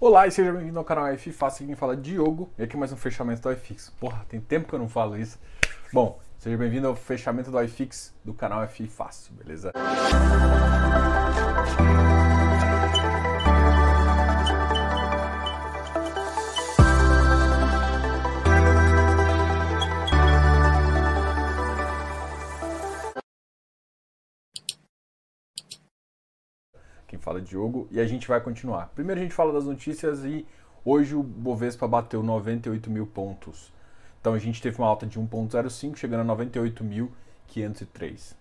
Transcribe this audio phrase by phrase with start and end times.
[0.00, 2.92] Olá e seja bem-vindo ao canal F Fácil, quem fala é Diogo e aqui mais
[2.92, 3.90] um fechamento do iFix.
[4.00, 5.38] Porra, tem tempo que eu não falo isso.
[5.92, 9.72] Bom, seja bem-vindo ao fechamento do iFix do canal F Fácil, beleza?
[27.24, 28.90] Fala Diogo e a gente vai continuar.
[28.94, 30.46] Primeiro a gente fala das notícias e
[30.84, 33.72] hoje o Bovespa bateu 98 mil pontos.
[34.20, 38.34] Então a gente teve uma alta de 1,05, chegando a 98.503.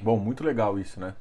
[0.00, 1.14] Bom, muito legal isso, né?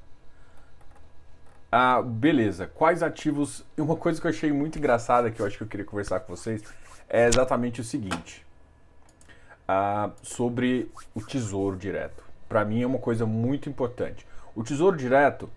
[1.71, 2.67] Ah, beleza.
[2.67, 3.65] Quais ativos.
[3.77, 6.35] Uma coisa que eu achei muito engraçada que eu acho que eu queria conversar com
[6.35, 6.63] vocês
[7.07, 8.45] é exatamente o seguinte:
[9.67, 12.23] ah, sobre o tesouro direto.
[12.47, 14.25] Para mim é uma coisa muito importante.
[14.55, 15.49] O tesouro direto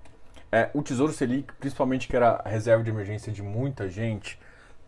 [0.52, 4.38] é, o Tesouro Selic, principalmente que era reserva de emergência de muita gente,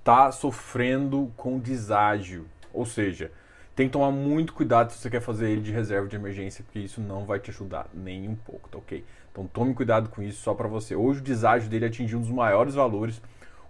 [0.05, 2.47] tá sofrendo com deságio.
[2.71, 3.33] Ou seja,
[3.75, 6.81] tem que tomar muito cuidado se você quer fazer ele de reserva de emergência, porque
[6.81, 9.03] isso não vai te ajudar nem um pouco, tá ok?
[9.33, 10.95] Então tome cuidado com isso só para você.
[10.95, 13.23] Hoje o deságio dele atingiu um dos maiores valores.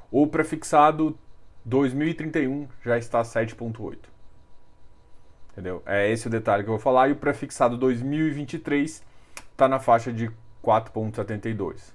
[0.09, 1.15] o prefixado
[1.63, 3.97] 2031 já está 7,8.
[5.51, 5.83] Entendeu?
[5.85, 7.09] É esse o detalhe que eu vou falar.
[7.09, 9.03] E o prefixado 2023
[9.51, 10.31] está na faixa de
[10.63, 11.93] 4,72.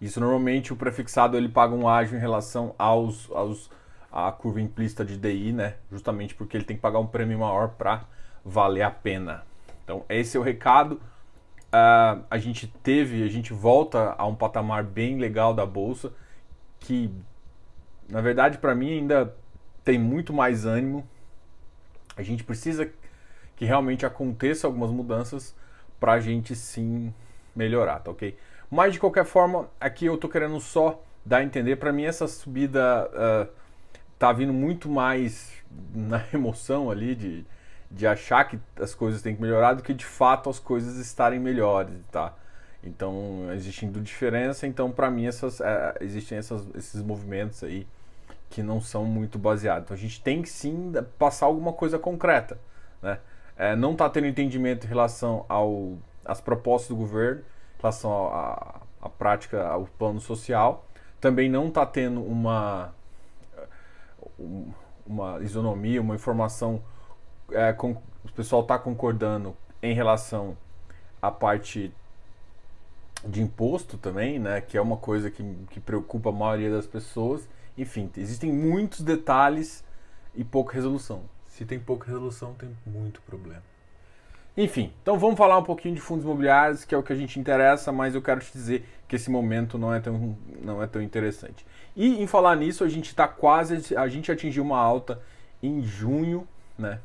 [0.00, 3.70] Isso normalmente o prefixado ele paga um ágio em relação aos, aos
[4.10, 5.74] a curva implícita de DI, né?
[5.90, 8.04] Justamente porque ele tem que pagar um prêmio maior para
[8.44, 9.44] valer a pena.
[9.84, 11.00] Então, esse é o recado.
[11.72, 16.12] Uh, a gente teve, a gente volta a um patamar bem legal da bolsa,
[16.80, 17.12] que
[18.08, 19.32] na verdade para mim ainda
[19.84, 21.06] tem muito mais ânimo.
[22.16, 22.90] A gente precisa
[23.54, 25.54] que realmente aconteça algumas mudanças
[26.00, 27.14] para a gente sim
[27.54, 28.36] melhorar, tá ok?
[28.70, 32.28] Mas de qualquer forma, aqui eu tô querendo só dar a entender, para mim essa
[32.28, 33.52] subida uh,
[34.18, 35.52] tá vindo muito mais
[35.94, 37.44] na emoção ali de,
[37.90, 41.40] de achar que as coisas têm que melhorar do que de fato as coisas estarem
[41.40, 42.34] melhores, tá?
[42.82, 47.86] Então, existindo diferença, então para mim essas, é, existem essas, esses movimentos aí
[48.48, 49.84] que não são muito baseados.
[49.84, 52.58] Então a gente tem que sim passar alguma coisa concreta,
[53.02, 53.18] né?
[53.56, 57.42] É, não está tendo entendimento em relação ao, às propostas do governo,
[57.80, 58.12] relação
[59.00, 60.86] à prática, ao plano social.
[61.20, 62.94] Também não está tendo uma,
[65.06, 66.82] uma isonomia, uma informação
[67.52, 67.92] é, com,
[68.24, 70.56] o pessoal está concordando em relação
[71.20, 71.92] à parte
[73.26, 77.48] de imposto também, né, que é uma coisa que, que preocupa a maioria das pessoas.
[77.76, 79.84] Enfim, existem muitos detalhes
[80.34, 81.22] e pouca resolução.
[81.46, 83.69] Se tem pouca resolução, tem muito problema.
[84.56, 87.38] Enfim, então vamos falar um pouquinho de fundos imobiliários, que é o que a gente
[87.38, 91.00] interessa, mas eu quero te dizer que esse momento não é tão, não é tão
[91.00, 91.64] interessante.
[91.96, 95.20] E em falar nisso, a gente está quase, a gente atingiu uma alta
[95.62, 96.46] em junho,
[96.78, 96.98] né?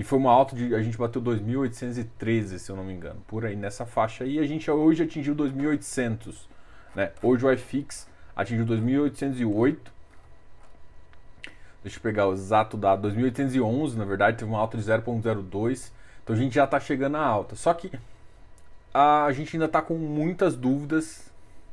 [0.00, 0.74] E foi uma alta de.
[0.74, 4.38] A gente bateu 2.813, se eu não me engano, por aí nessa faixa aí.
[4.38, 6.48] A gente hoje atingiu 2.800.
[6.94, 7.12] Né?
[7.22, 9.76] Hoje o iFix atingiu 2.808.
[11.82, 13.10] Deixa eu pegar o exato dado.
[13.10, 15.90] 2.811, na verdade, teve uma alta de 0,02.
[16.30, 17.56] Então a gente já está chegando à alta.
[17.56, 17.90] Só que
[18.94, 21.28] a, gente ainda está com muitas dúvidas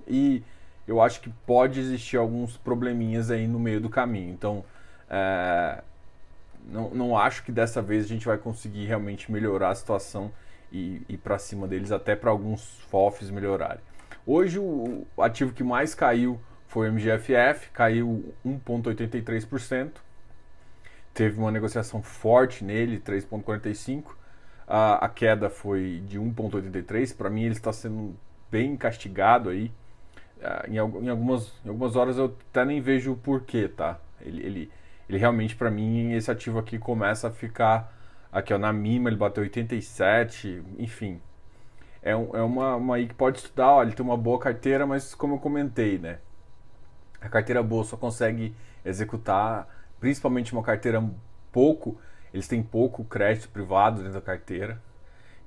[0.08, 0.42] e
[0.88, 4.32] eu acho que pode existir alguns probleminhas aí no meio do caminho.
[4.32, 4.66] Então.
[5.10, 5.84] É,
[6.70, 10.32] não, não acho que dessa vez a gente vai conseguir realmente melhorar a situação
[10.72, 13.80] e ir para cima deles, até para alguns FOFs melhorarem.
[14.26, 19.92] Hoje o ativo que mais caiu foi o MGFF, caiu 1,83%.
[21.14, 24.18] Teve uma negociação forte nele, 3,45%.
[24.68, 27.16] A, a queda foi de 1,83%.
[27.16, 28.16] Para mim, ele está sendo
[28.52, 29.72] bem castigado aí.
[30.38, 34.00] Uh, em, em, algumas, em algumas horas eu até nem vejo o porquê, tá?
[34.22, 34.72] Ele, ele,
[35.10, 37.94] ele realmente, para mim, esse ativo aqui começa a ficar.
[38.32, 41.22] Aqui, ó, na Mima ele bateu 87, enfim.
[42.02, 44.86] É, um, é uma, uma aí que pode estudar, ó, ele tem uma boa carteira,
[44.86, 46.20] mas como eu comentei, né?
[47.20, 48.56] A carteira boa só consegue
[48.86, 49.68] executar,
[50.00, 51.04] principalmente uma carteira
[51.52, 52.00] pouco,
[52.38, 54.82] eles têm pouco crédito privado dentro da carteira.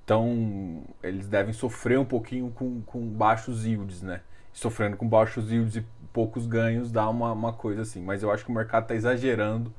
[0.04, 4.22] Então, eles devem sofrer um pouquinho com, com baixos yields, né?
[4.52, 8.02] Sofrendo com baixos yields e poucos ganhos dá uma, uma coisa assim.
[8.02, 9.72] Mas eu acho que o mercado está exagerando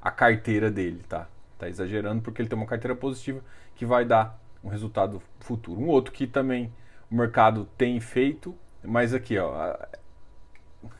[0.00, 1.28] a carteira dele, tá?
[1.52, 3.42] Está exagerando porque ele tem uma carteira positiva
[3.74, 5.78] que vai dar um resultado futuro.
[5.78, 6.72] Um outro que também
[7.10, 9.76] o mercado tem feito, mas aqui, ó,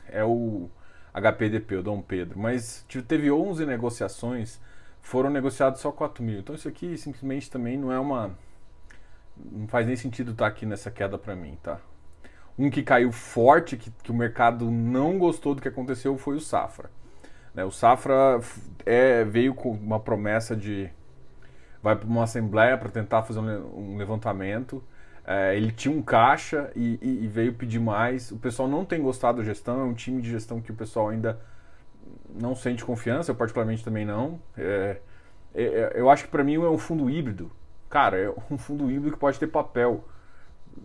[0.07, 0.69] é o
[1.11, 4.61] HPDP, o Dom Pedro, mas teve 11 negociações,
[5.05, 6.39] foram negociados só 4 mil.
[6.39, 8.31] Então isso aqui simplesmente também não é uma.
[9.37, 11.79] Não faz nem sentido estar aqui nessa queda para mim, tá?
[12.57, 16.39] Um que caiu forte, que, que, o mercado não gostou do que aconteceu, foi o
[16.39, 16.89] Safra.
[17.53, 18.39] Né, o Safra
[18.83, 20.89] é, veio com uma promessa de.
[21.83, 24.83] Vai para uma assembleia para tentar fazer um, um levantamento.
[25.23, 28.31] É, ele tinha um caixa e, e, e, veio pedir mais.
[28.31, 31.09] O pessoal não tem gostado da gestão, é um time de gestão que o pessoal
[31.09, 31.39] ainda
[32.39, 34.39] não sente confiança, eu particularmente também não.
[34.57, 34.97] É,
[35.53, 37.51] é, é eu acho que para mim é um fundo híbrido.
[37.89, 40.03] Cara, é um fundo híbrido que pode ter papel.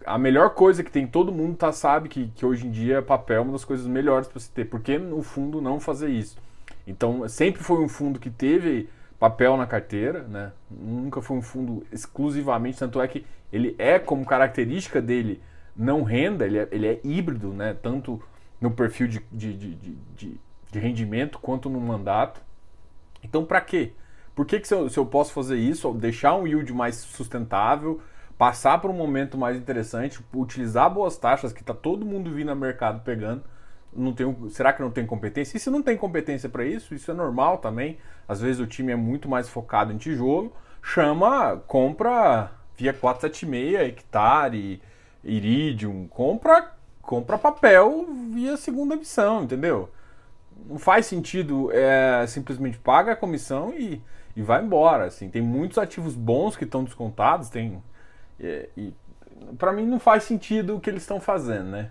[0.06, 3.38] A melhor coisa que tem, todo mundo tá, sabe que, que hoje em dia papel
[3.38, 4.64] é uma das coisas melhores para se ter.
[4.64, 6.38] Por que no fundo não fazer isso?
[6.86, 8.88] Então, sempre foi um fundo que teve
[9.18, 10.52] papel na carteira, né?
[10.70, 15.42] Nunca foi um fundo exclusivamente, tanto é que ele é como característica dele
[15.76, 17.76] não renda, ele é, ele é híbrido, né?
[17.82, 18.22] Tanto
[18.60, 20.40] no perfil de, de, de, de,
[20.70, 22.40] de rendimento quanto no mandato.
[23.22, 23.92] Então, para quê?
[24.34, 28.00] Por que, que se eu, se eu posso fazer isso, deixar um yield mais sustentável,
[28.38, 32.56] passar para um momento mais interessante, utilizar boas taxas que está todo mundo vindo no
[32.56, 33.42] mercado pegando,
[33.92, 35.56] não tem, será que não tem competência?
[35.56, 37.98] E se não tem competência para isso, isso é normal também.
[38.26, 40.52] Às vezes o time é muito mais focado em tijolo,
[40.82, 44.80] chama, compra via 476, hectare,
[45.22, 46.72] iridium, compra,
[47.02, 49.90] compra papel via segunda missão, entendeu?
[50.66, 54.02] Não faz sentido é, simplesmente paga a comissão e,
[54.36, 55.06] e vai embora.
[55.06, 57.82] Assim, tem muitos ativos bons que estão descontados, tem
[58.38, 58.94] é, e
[59.58, 61.90] para mim não faz sentido o que eles estão fazendo, né?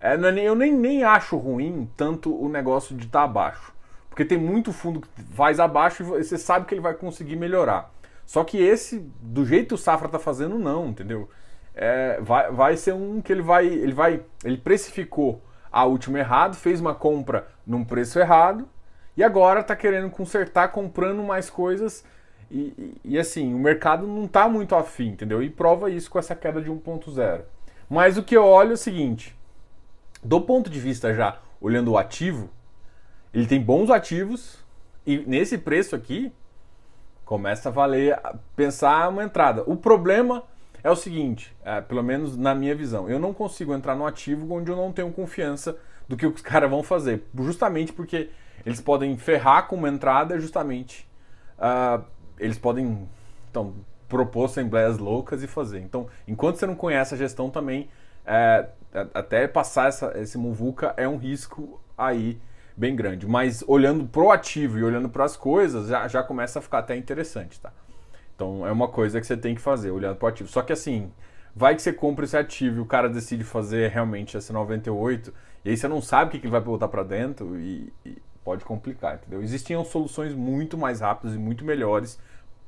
[0.00, 3.72] É, é eu nem, nem acho ruim tanto o negócio de estar tá abaixo.
[4.08, 7.92] Porque tem muito fundo que faz abaixo e você sabe que ele vai conseguir melhorar.
[8.26, 11.28] Só que esse, do jeito que o Safra está fazendo, não, entendeu?
[11.74, 14.22] É, vai, vai ser um que ele vai, ele vai.
[14.44, 18.68] Ele precificou a última errado, fez uma compra num preço errado
[19.16, 22.04] e agora está querendo consertar comprando mais coisas.
[22.50, 25.42] E, e, e, assim, o mercado não está muito afim, entendeu?
[25.42, 27.42] E prova isso com essa queda de 1.0.
[27.88, 29.36] Mas o que eu olho é o seguinte:
[30.22, 32.50] do ponto de vista já olhando o ativo,
[33.32, 34.58] ele tem bons ativos
[35.06, 36.32] e nesse preço aqui
[37.24, 38.18] começa a valer
[38.56, 39.62] pensar uma entrada.
[39.66, 40.42] O problema
[40.82, 44.52] é o seguinte, é, pelo menos na minha visão, eu não consigo entrar no ativo
[44.54, 45.76] onde eu não tenho confiança
[46.08, 48.30] do que os caras vão fazer, justamente porque
[48.64, 51.08] eles podem ferrar com uma entrada, justamente
[51.58, 52.04] uh,
[52.38, 53.08] eles podem
[53.50, 53.74] então
[54.08, 55.80] propor assembleias loucas e fazer.
[55.80, 57.88] Então, enquanto você não conhece a gestão também
[58.26, 58.66] é,
[59.14, 62.40] até passar essa, esse muvuca é um risco aí
[62.76, 63.26] bem grande.
[63.26, 66.96] Mas olhando pro ativo e olhando para as coisas, já, já começa a ficar até
[66.96, 67.72] interessante, tá?
[68.40, 70.48] Então é uma coisa que você tem que fazer, olhando pro ativo.
[70.48, 71.12] Só que assim,
[71.54, 75.30] vai que você compra esse ativo e o cara decide fazer realmente essa 98,
[75.62, 78.16] e aí você não sabe o que, que ele vai botar para dentro e, e,
[78.42, 79.42] pode complicar, entendeu?
[79.42, 82.18] Existiam soluções muito mais rápidas e muito melhores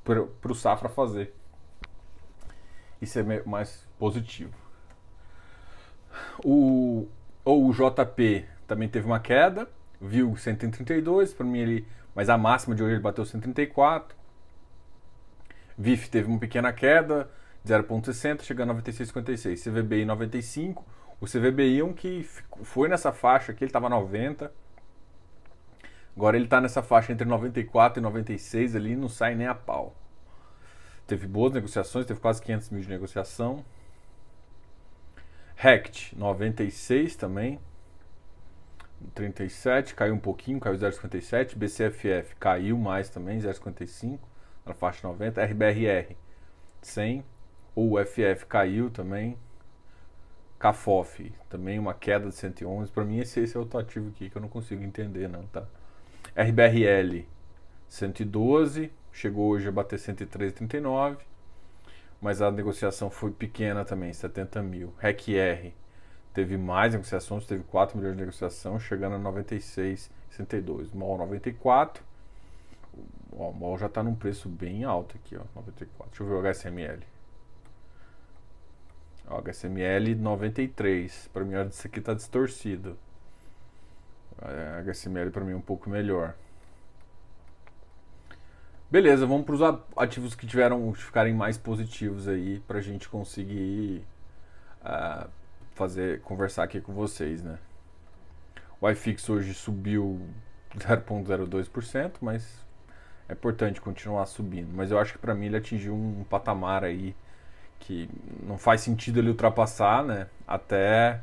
[0.04, 1.34] para o Safra fazer.
[3.00, 4.52] Isso é mais positivo.
[6.44, 7.08] O,
[7.42, 9.66] ou o JP também teve uma queda,
[9.98, 14.21] viu 132, para mim ele, mas a máxima de hoje ele bateu 134.
[15.82, 17.28] VIF teve uma pequena queda,
[17.66, 19.64] 0.60, chegando a 96,56.
[19.64, 20.86] CVBI 95.
[21.20, 22.22] O CVBI é um que
[22.62, 24.52] foi nessa faixa aqui, ele estava 90.
[26.16, 29.96] Agora ele está nessa faixa entre 94 e 96 ali, não sai nem a pau.
[31.04, 33.64] Teve boas negociações, teve quase 500 mil de negociação.
[35.56, 37.58] Rect 96 também.
[39.14, 41.56] 37, caiu um pouquinho, caiu 0,57.
[41.56, 44.31] BCFF caiu mais também, 0,55
[44.64, 45.44] na faixa 90.
[45.44, 46.14] RBRR
[46.80, 47.24] 100.
[47.74, 49.36] O UFF caiu também.
[50.58, 52.92] CAFOF também uma queda de 111.
[52.92, 55.66] Para mim esse, esse é outro ativo aqui que eu não consigo entender não, tá?
[56.36, 57.26] RBRL
[57.88, 61.18] 112, chegou hoje a bater 103,39
[62.22, 64.94] mas a negociação foi pequena também, 70 mil.
[64.98, 65.74] REC-R
[66.32, 70.92] teve mais negociações, teve 4 milhões de negociação, chegando a 96, 62.
[70.92, 72.04] MOL 94.
[73.30, 76.10] O MOL já está num preço bem alto aqui, ó, 94.
[76.10, 77.02] Deixa eu ver o HSML.
[79.28, 81.30] O HSML 93.
[81.32, 82.98] Para mim, isso aqui está distorcido.
[84.40, 86.34] É, HSML para mim é um pouco melhor.
[88.90, 89.62] Beleza, vamos para os
[89.96, 94.04] ativos que tiveram ficarem mais positivos aí para a gente conseguir
[94.82, 95.26] uh,
[95.70, 97.58] fazer conversar aqui com vocês, né?
[98.78, 100.20] O iFix hoje subiu
[100.76, 102.66] 0,02%, mas
[103.28, 104.70] é importante continuar subindo.
[104.74, 107.14] Mas eu acho que para mim ele atingiu um patamar aí
[107.78, 108.08] que
[108.46, 110.28] não faz sentido ele ultrapassar, né?
[110.46, 111.20] Até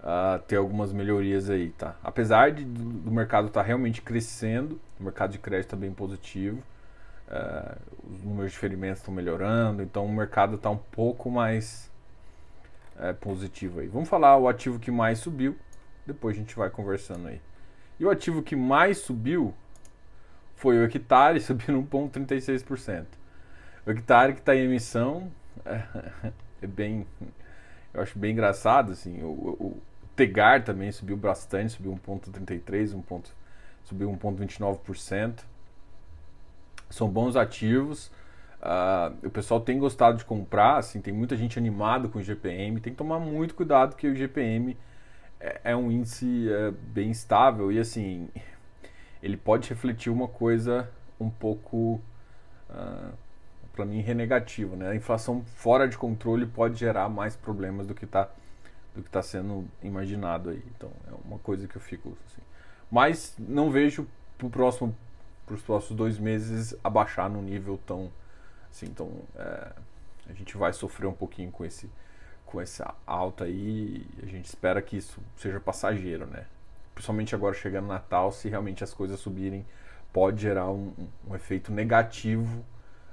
[0.00, 1.96] uh, ter algumas melhorias aí, tá?
[2.02, 6.62] Apesar de, do mercado estar tá realmente crescendo, o mercado de crédito está bem positivo,
[7.28, 7.76] uh,
[8.12, 11.90] os números de ferimentos estão melhorando, então o mercado está um pouco mais
[12.96, 13.88] uh, positivo aí.
[13.88, 15.56] Vamos falar o ativo que mais subiu,
[16.06, 17.40] depois a gente vai conversando aí.
[17.98, 19.54] E o ativo que mais subiu
[20.56, 23.06] foi o hectare, subiu 1,36%.
[23.86, 25.30] O hectare que está em emissão
[25.64, 27.06] é, bem.
[27.92, 29.22] Eu acho bem engraçado, assim.
[29.22, 29.82] O, o,
[30.16, 33.30] Tegar também subiu bastante, subiu 1,33%, 1 ponto,
[33.82, 35.40] subiu 1,29%.
[36.88, 38.12] São bons ativos.
[38.62, 42.80] Uh, o pessoal tem gostado de comprar, assim, tem muita gente animada com o GPM.
[42.80, 44.76] Tem que tomar muito cuidado que o GPM
[45.40, 48.28] é, é um índice é, bem estável e assim
[49.24, 50.86] ele pode refletir uma coisa
[51.18, 51.98] um pouco
[52.68, 53.12] uh,
[53.72, 54.90] para mim negativa, né?
[54.90, 58.28] A inflação fora de controle pode gerar mais problemas do que está
[58.94, 60.62] do que está sendo imaginado aí.
[60.76, 62.42] Então é uma coisa que eu fico assim.
[62.90, 64.94] Mas não vejo para próximo
[65.46, 68.12] para os próximos dois meses abaixar no nível tão
[68.70, 69.72] assim, então é,
[70.28, 71.88] a gente vai sofrer um pouquinho com esse
[72.44, 74.06] com essa alta aí.
[74.22, 76.44] A gente espera que isso seja passageiro, né?
[76.94, 79.66] Principalmente agora chegando Natal, se realmente as coisas subirem,
[80.12, 80.92] pode gerar um,
[81.28, 82.64] um efeito negativo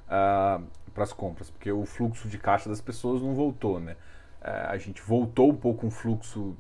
[0.07, 3.93] uh, para as compras, porque o fluxo de caixa das pessoas não voltou, né?
[4.41, 6.55] Uh, a gente voltou um pouco um fluxo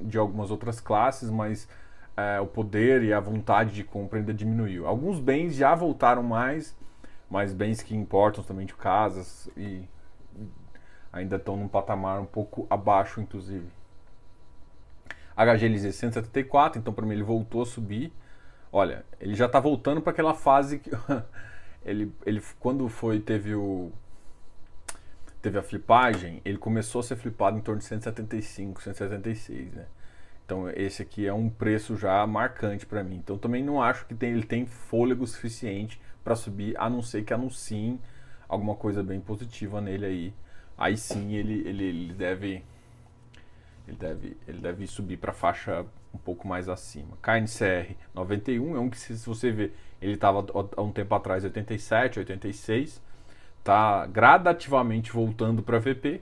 [0.00, 1.68] de algumas outras classes, mas
[2.16, 4.86] uh, o poder e a vontade de compra ainda diminuiu.
[4.86, 6.76] Alguns bens já voltaram mais,
[7.30, 9.88] mas bens que importam também de casas e
[11.12, 13.66] ainda estão num patamar um pouco abaixo, inclusive.
[15.36, 18.12] HGLZ 174, então para mim ele voltou a subir.
[18.70, 20.90] Olha, ele já está voltando para aquela fase que
[21.84, 23.92] ele, ele quando foi teve o
[25.40, 29.86] teve a flipagem, ele começou a ser flipado em torno de 175, 176, né?
[30.44, 33.16] Então esse aqui é um preço já marcante para mim.
[33.16, 37.24] Então também não acho que tem, ele tem fôlego suficiente para subir, a não ser
[37.24, 37.98] que anunciem
[38.48, 40.34] alguma coisa bem positiva nele aí.
[40.76, 42.62] Aí sim ele, ele, ele deve
[43.86, 45.84] ele deve, ele deve subir para a faixa
[46.14, 47.16] um pouco mais acima.
[47.22, 50.44] KNCR 91 é um que, se você ver, ele estava
[50.76, 53.02] há um tempo atrás 87, 86,
[53.58, 56.20] está gradativamente voltando para VP.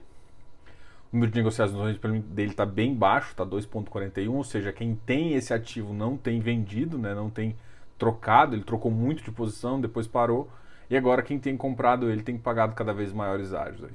[1.11, 5.53] O número de negociações dele está bem baixo, está 2,41, ou seja, quem tem esse
[5.53, 7.55] ativo não tem vendido, né, não tem
[7.97, 10.49] trocado, ele trocou muito de posição, depois parou,
[10.89, 13.91] e agora quem tem comprado ele tem pagado cada vez maiores áreas aí.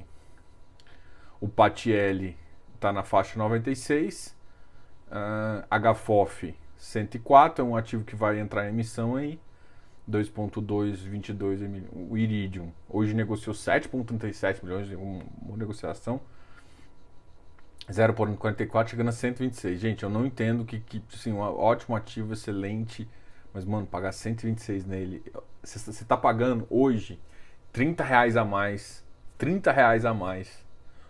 [1.40, 2.36] O Patielli
[2.76, 4.36] está na faixa 96.
[5.08, 9.38] Uh, HFOF 104 é um ativo que vai entrar em emissão aí.
[10.08, 15.24] 2.222 o Iridium hoje negociou 7.37 milhões uma,
[15.56, 16.20] negociação
[17.90, 23.08] 0.44 chegando a 126 gente eu não entendo que, que assim, um ótimo ativo excelente
[23.52, 25.24] mas mano pagar 126 nele
[25.60, 27.20] você está pagando hoje
[27.72, 29.04] 30 reais a mais
[29.38, 30.64] 30 reais a mais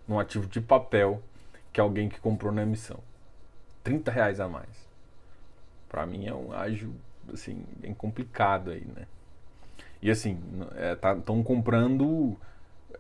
[0.08, 1.23] num ativo de papel
[1.76, 3.00] que alguém que comprou na emissão.
[3.85, 4.88] 30 reais a mais.
[5.90, 6.95] Para mim é um ágio
[7.30, 9.06] assim, bem complicado aí, né?
[10.00, 11.14] E assim, estão é, tá,
[11.45, 12.35] comprando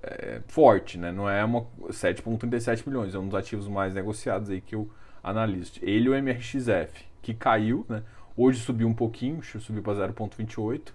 [0.02, 1.10] é, forte, né?
[1.10, 4.90] Não é uma 7,37 milhões, é um dos ativos mais negociados aí que eu
[5.24, 5.80] analiso.
[5.80, 8.02] Ele e o MRXF, que caiu, né?
[8.36, 10.92] Hoje subiu um pouquinho, subiu para 0,28.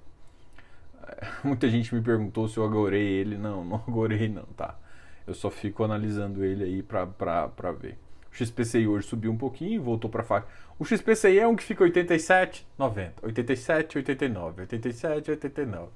[1.08, 3.40] É, muita gente me perguntou se eu agorei ele.
[3.40, 4.78] Não, não agorei não, tá?
[5.26, 7.98] Eu só fico analisando ele aí para ver.
[8.32, 10.48] O XPCI hoje subiu um pouquinho, voltou para faixa.
[10.80, 15.90] O XPCI é um que fica 87, 90, 87, 89, 87, 89.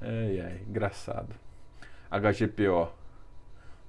[0.00, 1.34] Ai, ai, engraçado.
[2.10, 2.92] HGPO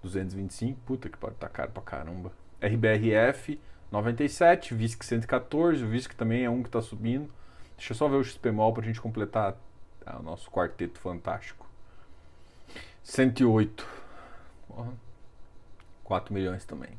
[0.01, 2.31] 225, puta que pode tá caro pra caramba.
[2.61, 3.59] RBRF
[3.91, 7.29] 97, VISC 114, o VISC também é um que está subindo.
[7.77, 9.55] Deixa eu só ver o XPMOL para a gente completar
[10.05, 11.67] ah, o nosso quarteto fantástico.
[13.03, 13.87] 108.
[16.03, 16.91] 4 milhões também.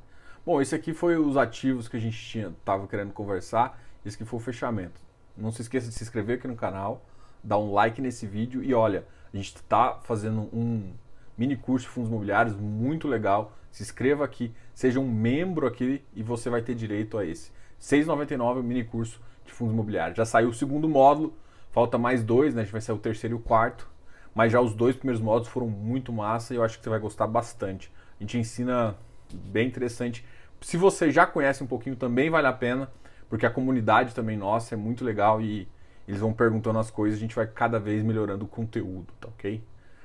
[0.45, 3.81] Bom, esse aqui foi os ativos que a gente tinha, tava querendo conversar.
[4.05, 5.01] Esse aqui foi o fechamento.
[5.37, 7.05] Não se esqueça de se inscrever aqui no canal,
[7.43, 10.93] dar um like nesse vídeo e olha, a gente está fazendo um
[11.37, 13.53] mini curso de fundos imobiliários muito legal.
[13.71, 17.51] Se inscreva aqui, seja um membro aqui e você vai ter direito a esse.
[17.51, 20.17] R$ 6,99 o mini curso de fundos imobiliários.
[20.17, 21.37] Já saiu o segundo módulo,
[21.71, 22.63] falta mais dois, né?
[22.63, 23.89] A gente vai sair o terceiro e o quarto.
[24.39, 27.01] Mas já os dois primeiros módulos foram muito massa e eu acho que você vai
[27.01, 27.91] gostar bastante.
[28.21, 28.97] A gente ensina
[29.35, 30.25] bem interessante.
[30.61, 32.89] Se você já conhece um pouquinho, também vale a pena,
[33.29, 35.67] porque a comunidade também nossa é muito legal e
[36.07, 39.61] eles vão perguntando as coisas, a gente vai cada vez melhorando o conteúdo, tá ok?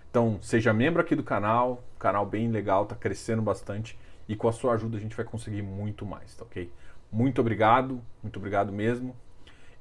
[0.09, 4.51] Então, seja membro aqui do canal, canal bem legal, tá crescendo bastante e com a
[4.51, 6.73] sua ajuda a gente vai conseguir muito mais, tá ok?
[7.11, 9.15] Muito obrigado, muito obrigado mesmo.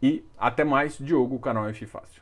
[0.03, 2.22] E até mais, Diogo, o canal F Fácil.